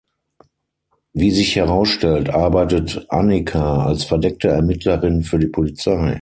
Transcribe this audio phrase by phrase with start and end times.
[1.13, 6.19] Wie sich herausstellt, arbeitet Anica als verdeckte Ermittlerin für die Polizei.